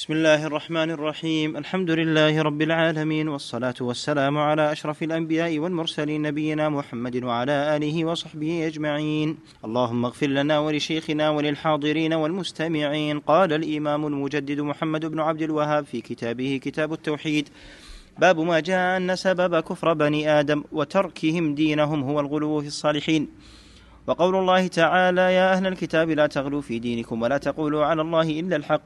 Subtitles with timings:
[0.00, 1.56] بسم الله الرحمن الرحيم.
[1.56, 8.66] الحمد لله رب العالمين والصلاة والسلام على أشرف الأنبياء والمرسلين نبينا محمد وعلى آله وصحبه
[8.66, 9.38] أجمعين.
[9.64, 13.20] اللهم اغفر لنا ولشيخنا وللحاضرين والمستمعين.
[13.20, 17.48] قال الإمام المجدد محمد بن عبد الوهاب في كتابه كتاب التوحيد
[18.18, 23.28] باب ما جاء أن سبب كفر بني آدم وتركهم دينهم هو الغلو في الصالحين.
[24.06, 28.56] وقول الله تعالى يا أهل الكتاب لا تغلوا في دينكم ولا تقولوا على الله إلا
[28.56, 28.82] الحق.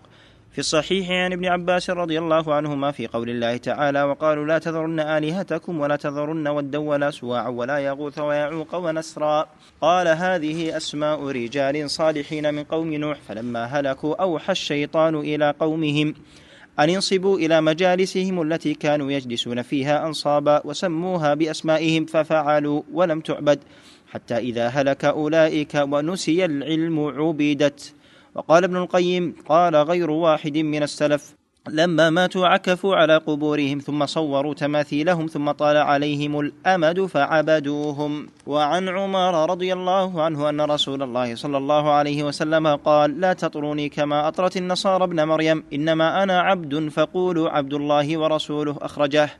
[0.54, 5.00] في الصحيح عن ابن عباس رضي الله عنهما في قول الله تعالى وقالوا لا تذرن
[5.00, 9.48] آلهتكم ولا تذرن ودا ولا سواعا ولا يغوث ويعوق ونسرا.
[9.80, 16.14] قال هذه أسماء رجال صالحين من قوم نوح فلما هلكوا أوحى الشيطان إلى قومهم
[16.80, 23.58] أن ينصبوا إلى مجالسهم التي كانوا يجلسون فيها أنصابا وسموها بأسمائهم ففعلوا ولم تعبد.
[24.12, 27.94] حتى إذا هلك أولئك ونسي العلم عبدت.
[28.34, 31.34] وقال ابن القيم قال غير واحد من السلف
[31.68, 38.28] لما ماتوا عكفوا على قبورهم ثم صوروا تماثيلهم ثم طال عليهم الأمد فعبدوهم.
[38.46, 43.88] وعن عمر رضي الله عنه أن رسول الله صلى الله عليه وسلم قال لا تطروني
[43.88, 48.76] كما أطرت النصارى ابن مريم إنما أنا عبد فقولوا عبد الله ورسوله.
[48.82, 49.30] أخرجه.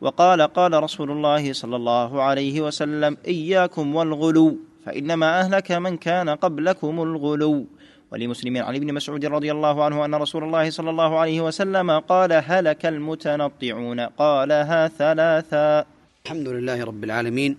[0.00, 7.02] وقال قال رسول الله صلى الله عليه وسلم إياكم والغلو فإنما أهلك من كان قبلكم
[7.02, 7.66] الغلو.
[8.14, 12.32] ولمسلم عن ابن مسعود رضي الله عنه أن رسول الله صلى الله عليه وسلم قال
[12.32, 14.00] هلك المتنطعون.
[14.00, 15.84] قالها ثلاثا
[16.24, 17.58] الحمد لله رب العالمين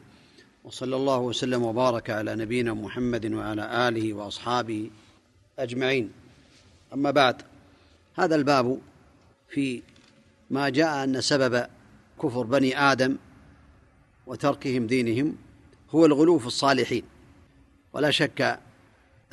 [0.64, 4.90] وصلى الله وسلم وبارك على نبينا محمد وعلى آله وأصحابه
[5.60, 6.12] أجمعين.
[6.94, 7.42] أما بعد
[8.16, 8.80] هذا الباب
[9.50, 9.82] في
[10.50, 11.68] ما جاء أن سبب
[12.22, 13.18] كفر بني آدم
[14.28, 15.36] وتركهم دينهم
[15.92, 17.04] هو الغلو في الصالحين.
[17.94, 18.60] ولا شك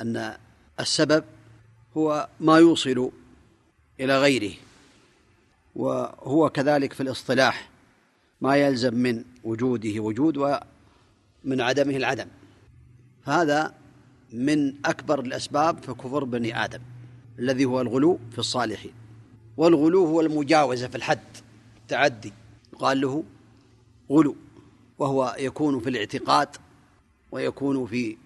[0.01, 0.35] أن
[0.79, 1.23] السبب
[1.97, 3.11] هو ما يوصل
[3.99, 4.53] إلى غيره
[5.75, 7.69] وهو كذلك في الاصطلاح
[8.41, 12.27] ما يلزم من وجوده وجود ومن عدمه العدم.
[13.25, 13.73] فهذا
[14.33, 16.81] من أكبر الأسباب في كفر بني آدم
[17.39, 18.93] الذي هو الغلو في الصالحين.
[19.57, 21.37] والغلو هو المجاوزة في الحد
[21.81, 22.33] التعدي.
[22.73, 23.23] يقال له
[24.11, 24.35] غلو
[24.99, 26.49] وهو يكون في الاعتقاد
[27.31, 28.17] ويكون في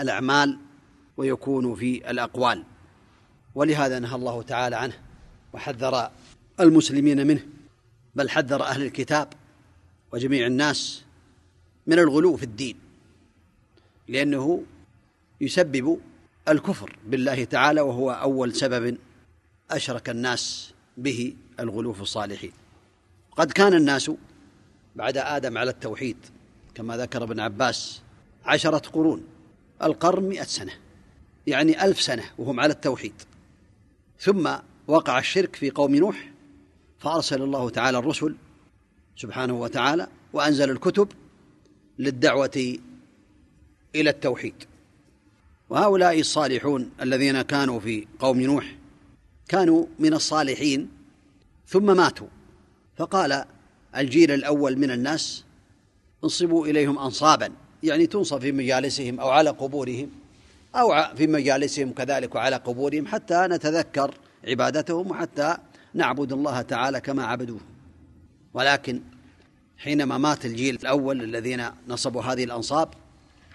[0.00, 0.58] الأعمال
[1.16, 2.64] ويكون في الأقوال.
[3.54, 4.94] ولهذا نهى الله تعالى عنه
[5.52, 6.10] وحذر
[6.60, 7.46] المسلمين منه
[8.14, 9.28] بل حذر أهل الكتاب
[10.12, 11.04] وجميع الناس
[11.86, 12.76] من الغلو في الدين
[14.08, 14.62] لأنه
[15.40, 16.00] يسبب
[16.48, 18.98] الكفر بالله تعالى وهو أول سبب
[19.70, 22.52] أشرك الناس به الغلو في الصالحين.
[23.36, 24.10] قد كان الناس
[24.96, 26.16] بعد آدم على التوحيد
[26.74, 28.02] كما ذكر ابن عباس
[28.44, 29.24] عشرة قرون
[29.82, 30.72] القرن مئة سنة.
[31.46, 33.14] يعني ألف سنة وهم على التوحيد.
[34.20, 34.50] ثم
[34.86, 36.30] وقع الشرك في قوم نوح
[36.98, 38.36] فأرسل الله تعالى الرسل
[39.16, 41.08] سبحانه وتعالى وأنزل الكتب
[41.98, 42.78] للدعوة
[43.94, 44.54] إلى التوحيد.
[45.70, 48.76] وهؤلاء الصالحون الذين كانوا في قوم نوح
[49.48, 50.90] كانوا من الصالحين
[51.66, 52.28] ثم ماتوا.
[52.96, 53.44] فقال
[53.96, 55.44] الجيل الأول من الناس
[56.24, 57.52] انصبوا إليهم أنصابا
[57.82, 60.10] يعني تنصب في مجالسهم أو على قبورهم.
[60.74, 64.14] أو في مجالسهم كذلك وعلى قبورهم حتى نتذكر
[64.48, 65.56] عبادتهم وحتى
[65.94, 67.60] نعبد الله تعالى كما عبدوه.
[68.54, 69.00] ولكن
[69.78, 72.88] حينما مات الجيل الأول الذين نصبوا هذه الأنصاب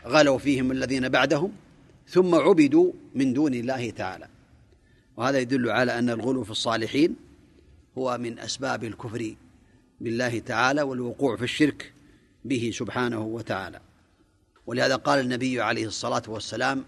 [0.05, 1.51] غلوا فيهم الذين بعدهم
[2.07, 4.27] ثم عبدوا من دون الله تعالى.
[5.17, 7.15] وهذا يدل على أن الغلو في الصالحين
[7.97, 9.35] هو من أسباب الكفر
[10.01, 11.93] بالله تعالى والوقوع في الشرك
[12.45, 13.79] به سبحانه وتعالى.
[14.67, 16.83] ولهذا قال النبي عليه الصلاة والسلام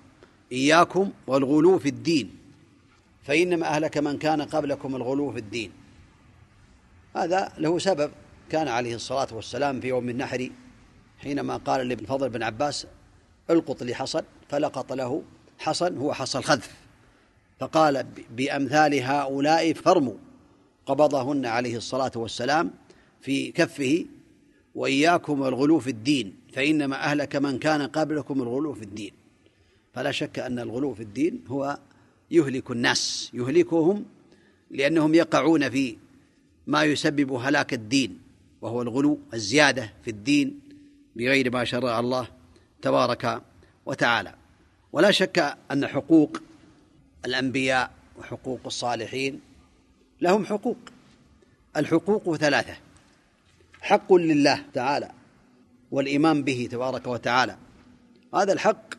[0.51, 2.35] إياكم والغلو في الدين.
[3.23, 5.71] فإنما أهلك من كان قبلكم الغلو في الدين.
[7.15, 8.11] هذا له سبب.
[8.49, 10.49] كان عليه الصلاة والسلام في يوم النحر
[11.17, 12.87] حينما قال لابن فضل بن عباس
[13.49, 15.23] القط لي حصن فلقط له
[15.59, 16.75] حصن هو حصى الخذف.
[17.59, 20.13] فقال بأمثال هؤلاء فرموا
[20.85, 22.71] قبضهن عليه الصلاة والسلام
[23.21, 24.05] في كفه
[24.75, 26.33] وإياكم والغلو في الدين.
[26.53, 29.20] فإنما أهلك من كان قبلكم الغلو في الدين.
[29.93, 31.79] فلا شك أن الغلو في الدين هو
[32.31, 34.05] يهلك الناس يهلكهم
[34.71, 35.97] لأنهم يقعون في
[36.67, 38.19] ما يسبب هلاك الدين
[38.61, 40.59] وهو الغلو الزيادة في الدين
[41.15, 42.27] بغير ما شرع الله
[42.81, 43.41] تبارك
[43.85, 44.33] وتعالى.
[44.93, 46.37] ولا شك أن حقوق
[47.25, 49.39] الأنبياء وحقوق الصالحين
[50.21, 50.77] لهم حقوق.
[51.77, 52.77] الحقوق ثلاثة
[53.81, 55.11] حق لله تعالى
[55.91, 57.57] والإيمان به تبارك وتعالى.
[58.35, 58.90] هذا الحق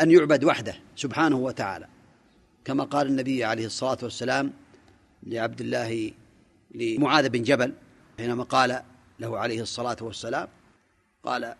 [0.00, 1.86] أن يعبد وحده سبحانه وتعالى
[2.64, 4.52] كما قال النبي عليه الصلاة والسلام
[5.22, 6.10] لعبد الله
[6.74, 7.72] لمعاذ بن جبل
[8.18, 8.82] حينما قال
[9.18, 10.48] له عليه الصلاة والسلام
[11.24, 11.54] قال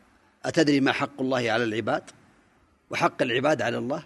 [0.44, 2.02] أتدري ما حق الله على العباد
[2.90, 4.04] وحق العباد على الله؟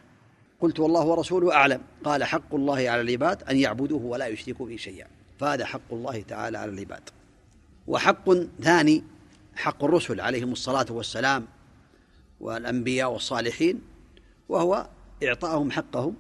[0.61, 1.81] قلت والله ورسوله أعلم.
[2.05, 5.07] قال حق الله على العباد أن يعبدوه ولا يشركوا به شيئا.
[5.41, 7.11] فهذا حق الله تعالى على العباد.
[7.87, 8.33] وحق
[8.63, 9.05] ثاني
[9.57, 11.47] حق الرسل عليهم الصلاة والسلام
[12.41, 13.81] والأنبياء والصالحين
[14.49, 14.89] وهو
[15.23, 16.15] إعطاءهم حقهم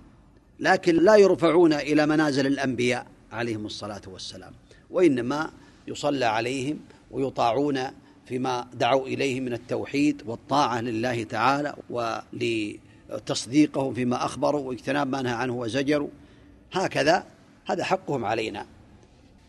[0.61, 4.53] لكن لا يرفعون إلى منازل الأنبياء عليهم الصلاة والسلام
[4.91, 5.51] وإنما
[5.89, 6.79] يصلى عليهم
[7.11, 7.81] ويطاعون
[8.29, 11.75] فيما دعوا إليه من التوحيد والطاعة لله تعالى
[13.11, 16.09] ولتصديقهم فيما أخبروا واجتناب ما نهى عنه وزجروا.
[16.73, 17.27] هكذا
[17.67, 18.67] هذا حقهم علينا.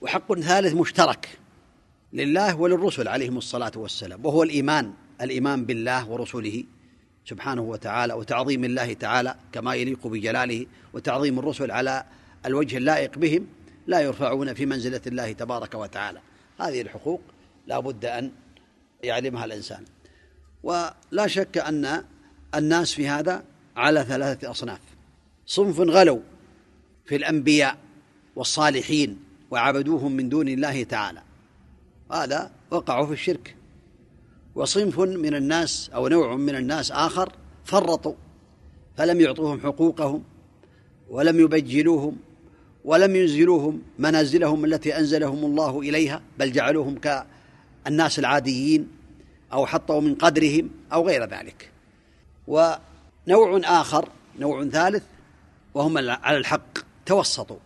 [0.01, 1.39] وحق ثالث مشترك
[2.13, 6.63] لله وللرسل عليهم الصلاة والسلام وهو الإيمان الإيمان بالله ورسله.
[7.29, 12.03] سبحانه وتعالى وتعظيم الله تعالى كما يليق بجلاله وتعظيم الرسل على
[12.45, 13.47] الوجه اللائق بهم
[13.87, 16.19] لا يرفعون في منزلة الله تبارك وتعالى.
[16.59, 17.21] هذه الحقوق
[17.67, 18.31] لا بد أن
[19.03, 19.83] يعلمها الإنسان.
[20.63, 22.03] ولا شك أن
[22.55, 23.43] الناس في هذا
[23.75, 24.81] على ثلاثة أصناف.
[25.45, 26.19] صنف غلوا
[27.05, 27.77] في الأنبياء
[28.35, 29.19] والصالحين
[29.51, 31.21] وعبدوهم من دون الله تعالى.
[32.11, 33.55] هذا وقعوا في الشرك.
[34.59, 37.31] وصنف من الناس أو نوع من الناس آخر
[37.65, 38.13] فرطوا
[38.97, 40.23] فلم يعطوهم حقوقهم
[41.09, 42.17] ولم يبجلوهم
[42.85, 48.87] ولم ينزلوهم منازلهم التي أنزلهم الله إليها بل جعلوهم كالناس العاديين
[49.53, 51.71] أو حطوا من قدرهم أو غير ذلك.
[52.47, 54.09] ونوع آخر
[54.39, 55.03] نوع ثالث
[55.73, 57.57] وهم على الحق توسطوا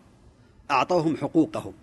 [0.71, 1.73] أعطوهم حقوقهم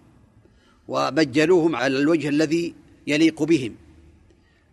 [0.88, 2.74] وبجلوهم على الوجه الذي
[3.06, 3.74] يليق بهم.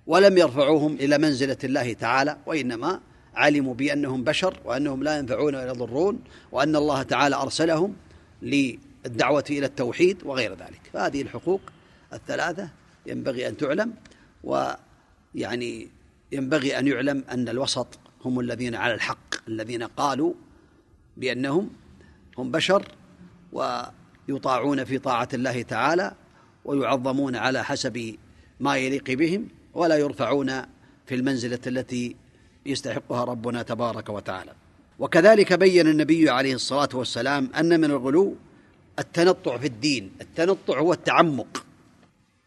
[0.07, 2.99] ولم يرفعوهم إلى منزلة الله تعالى وإنما
[3.35, 6.19] علموا بأنهم بشر وأنهم لا ينفعون ولا يضرون
[6.51, 7.95] وأن الله تعالى أرسلهم
[8.41, 10.81] للدعوة إلى التوحيد وغير ذلك.
[10.93, 11.61] فهذه الحقوق
[12.13, 12.69] الثلاثة
[13.05, 13.93] ينبغي أن تعلم
[14.43, 15.87] ويعني
[16.31, 20.33] ينبغي أن يعلم أن الوسط هم الذين على الحق الذين قالوا
[21.17, 21.69] بأنهم
[22.37, 22.87] هم بشر
[23.53, 26.11] ويطاعون في طاعة الله تعالى
[26.65, 28.15] ويعظمون على حسب
[28.59, 29.47] ما يليق بهم.
[29.77, 30.61] ولا يرفعون
[31.05, 32.15] في المنزلة التي
[32.65, 34.53] يستحقها ربنا تبارك وتعالى.
[34.99, 38.35] وكذلك بين النبي عليه الصلاة والسلام أن من الغلو
[38.99, 41.65] التنطع في الدين التنطع هو التعمق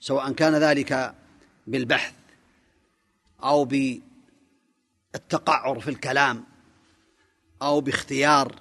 [0.01, 1.15] سواء كان ذلك
[1.67, 2.15] بالبحث
[3.43, 3.65] أو
[5.15, 6.45] بالتقعر في الكلام
[7.63, 8.55] أو باختيار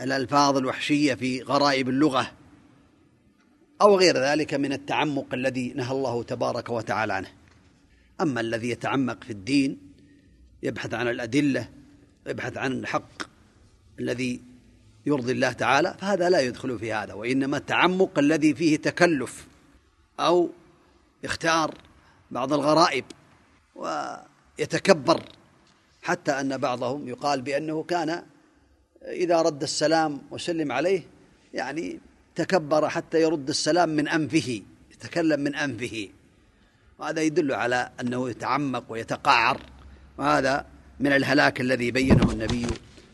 [0.00, 2.32] الألفاظ الوحشية في غرائب اللغة
[3.82, 7.41] أو غير ذلك من التعمق الذي نهى الله تبارك وتعالى عنه.
[8.22, 9.78] أما الذي يتعمق في الدين
[10.62, 11.68] يبحث عن الأدلة
[12.26, 13.22] يبحث عن الحق
[13.98, 14.40] الذي
[15.06, 19.46] يرضي الله تعالى فهذا لا يدخل في هذا وإنما التعمق الذي فيه تكلف
[20.20, 20.50] أو
[21.24, 21.74] اختار
[22.30, 23.04] بعض الغرائب
[23.74, 25.22] ويتكبر
[26.02, 28.22] حتى أن بعضهم يقال بأنه كان
[29.02, 31.02] إذا رد السلام وسلم عليه
[31.54, 32.00] يعني
[32.34, 36.08] تكبر حتى يرد السلام من أنفه يتكلم من أنفه.
[37.02, 39.60] وهذا يدل على أنه يتعمق ويتقعر
[40.18, 40.64] وهذا
[41.00, 42.66] من الهلاك الذي بينه النبي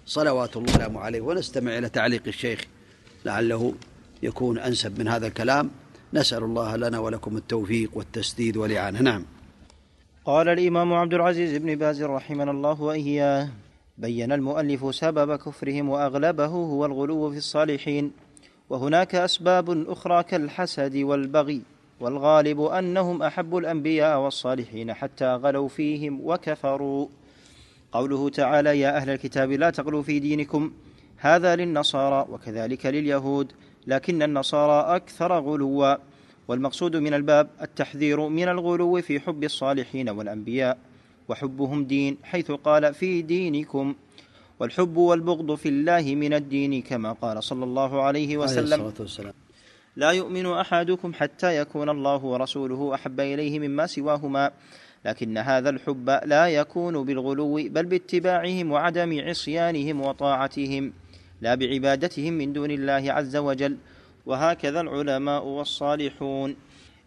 [0.06, 1.20] صلوات الله عليه.
[1.20, 2.60] ونستمع إلى تعليق الشيخ
[3.24, 3.74] لعله
[4.22, 5.70] يكون أنسب من هذا الكلام.
[6.14, 9.00] نسأل الله لنا ولكم التوفيق والتسديد والإعانة.
[9.00, 9.24] نعم.
[10.24, 13.48] قال الإمام عبد العزيز بن باز رحمنا الله وإياه
[13.98, 18.12] بين المؤلف سبب كفرهم وأغلبه هو الغلو في الصالحين.
[18.70, 21.62] وهناك أسباب أخرى كالحسد والبغي.
[22.00, 27.06] والغالب أنهم احبوا الأنبياء والصالحين حتى غلوا فيهم وكفروا.
[27.92, 30.72] قوله تعالى يا أهل الكتاب لا تغلوا في دينكم
[31.16, 33.52] هذا للنصارى وكذلك لليهود
[33.86, 35.96] لكن النصارى أكثر غلوا.
[36.48, 40.78] والمقصود من الباب التحذير من الغلو في حب الصالحين والأنبياء
[41.28, 43.94] وحبهم دين حيث قال في دينكم
[44.60, 48.92] والحب والبغض في الله من الدين كما قال صلى الله عليه وسلم.
[49.98, 54.50] لا يؤمن أحدكم حتى يكون الله ورسوله أحب إليه مما سواهما.
[55.04, 60.92] لكن هذا الحب لا يكون بالغلو بل باتباعهم وعدم عصيانهم وطاعتهم
[61.40, 63.76] لا بعبادتهم من دون الله عز وجل.
[64.26, 66.56] وهكذا العلماء والصالحون.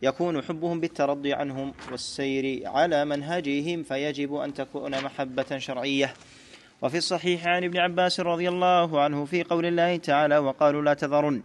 [0.01, 6.13] يكون حبهم بالترضي عنهم والسير على منهجهم فيجب أن تكون محبة شرعية.
[6.81, 11.41] وفي الصحيح عن ابن عباس رضي الله عنه في قول الله تعالى وقالوا لا تذرن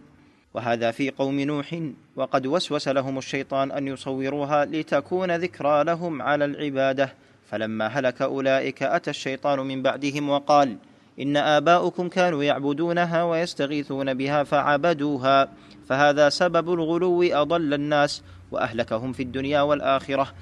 [0.53, 1.79] وهذا في قوم نوح
[2.15, 7.13] وقد وسوس لهم الشيطان أن يصوروها لتكون ذكرى لهم على العبادة.
[7.51, 10.77] فلما هلك أولئك أتى الشيطان من بعدهم وقال
[11.19, 15.49] إن آباؤكم كانوا يعبدونها ويستغيثون بها فعبدوها
[15.89, 20.33] فهذا سبب الغلو أضل الناس وأهلكهم في الدنيا والآخرة.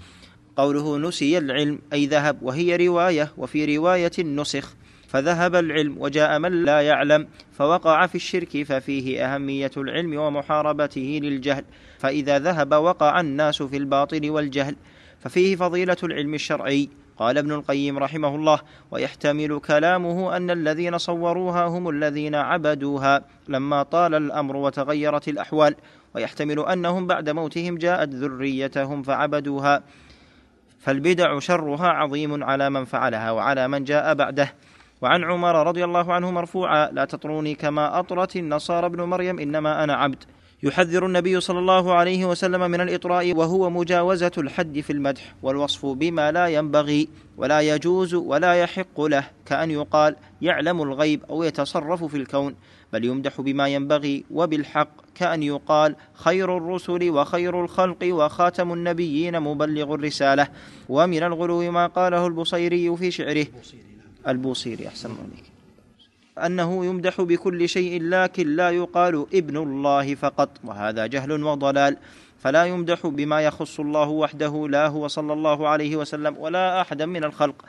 [0.57, 4.75] قوله نسي العلم أي ذهب وهي رواية وفي رواية نسخ.
[5.07, 11.63] فذهب العلم وجاء من لا يعلم فوقع في الشرك ففيه أهمية العلم ومحاربته للجهل.
[11.99, 14.75] فإذا ذهب وقع الناس في الباطل والجهل.
[15.19, 18.59] ففيه فضيلة العلم الشرعي قال ابن القيم رحمه الله.
[18.91, 25.75] ويحتمل كلامه أن الذين صوروها هم الذين عبدوها لما طال الأمر وتغيرت الأحوال.
[26.15, 29.83] ويحتمل أنهم بعد موتهم جاءت ذريتهم فعبدوها.
[30.79, 34.53] فالبدع شرها عظيم على من فعلها وعلى من جاء بعده.
[35.01, 39.93] وعن عمر رضي الله عنه مرفوعا لا تطروني كما أطرت النصارى ابن مريم إنما أنا
[39.93, 40.23] عبد.
[40.63, 46.31] يحذر النبي صلى الله عليه وسلم من الإطراء وهو مجاوزة الحد في المدح والوصف بما
[46.31, 52.55] لا ينبغي ولا يجوز ولا يحق له كأن يقال يعلم الغيب أو يتصرف في الكون
[52.93, 60.47] بل يمدح بما ينبغي وبالحق كأن يقال خير الرسل وخير الخلق وخاتم النبيين مبلغ الرسالة.
[60.89, 63.47] ومن الغلو ما قاله البصيري في شعره
[64.27, 65.55] البوصيري أحسن عليك
[66.45, 71.97] أنه يمدح بكل شيء لكن لا يقال ابن الله فقط وهذا جهل وضلال.
[72.39, 77.23] فلا يمدح بما يخص الله وحده لا هو صلى الله عليه وسلم ولا احدا من
[77.23, 77.65] الخلق.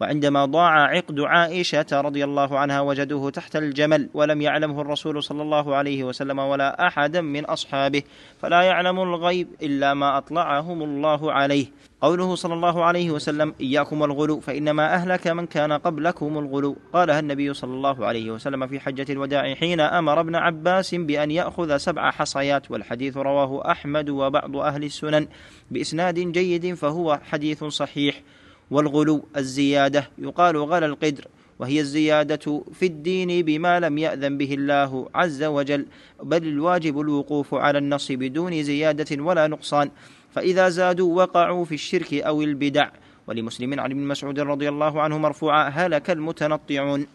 [0.00, 5.74] وعندما ضاع عقد عائشة رضي الله عنها وجدوه تحت الجمل ولم يعلمه الرسول صلى الله
[5.74, 8.02] عليه وسلم ولا أحدا من أصحابه
[8.38, 11.66] فلا يعلم الغيب إلا ما أطلعهم الله عليه.
[12.00, 16.76] قوله صلى الله عليه وسلم إياكم والغلو فإنما أهلك من كان قبلكم الغلو.
[16.92, 21.76] قالها النبي صلى الله عليه وسلم في حجة الوداع حين أمر ابن عباس بأن يأخذ
[21.76, 25.28] سبع حصيات والحديث رواه أحمد وبعض أهل السنن
[25.70, 28.22] بإسناد جيد فهو حديث صحيح.
[28.70, 30.08] والغلو الزيادة.
[30.18, 31.24] يقال غلى القدر
[31.58, 35.86] وهي الزيادة في الدين بما لم يأذن به الله عز وجل
[36.22, 39.90] بل الواجب الوقوف على النص بدون زيادة ولا نقصان.
[40.34, 42.88] فإذا زادوا وقعوا في الشرك أو البدع.
[43.26, 47.06] ولمسلم عن ابن مسعود رضي الله عنه مرفوعا هلك المتنطعون.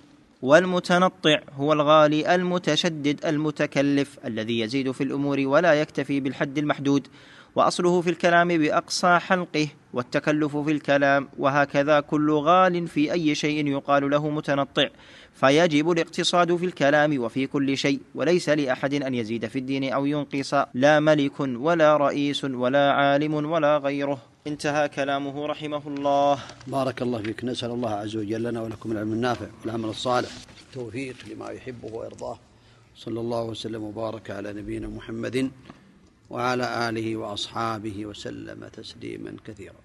[0.42, 7.08] والمتنطع هو الغالي المتشدد المتكلف الذي يزيد في الأمور ولا يكتفي بالحد المحدود.
[7.56, 14.10] وأصله في الكلام بأقصى حلقه والتكلف في الكلام وهكذا كل غال في أي شيء يقال
[14.10, 14.88] له متنطع.
[15.34, 20.54] فيجب الاقتصاد في الكلام وفي كل شيء وليس لأحد أن يزيد في الدين أو ينقص.
[20.74, 24.18] لا ملك ولا رئيس ولا عالم ولا غيره.
[24.48, 26.40] انتهى كلامه رحمه الله.
[26.68, 27.44] بارك الله فيك.
[27.44, 30.30] نسأل الله عز وجل لنا ولكم العلم النافع والعمل الصالح.
[30.68, 32.40] التوفيق لما يحبه ويرضاه.
[32.96, 35.52] صلى الله وسلم وبارك على نبينا محمد.
[36.30, 39.85] وعلى آله وأصحابه وسلم تسليما كثيرا.